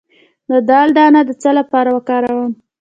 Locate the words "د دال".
0.49-0.89